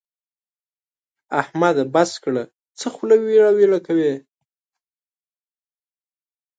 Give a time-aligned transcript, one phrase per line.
[1.41, 1.83] احمده!
[1.93, 2.43] بس کړه؛
[2.79, 4.13] څه خوله ويړه ويړه کوې.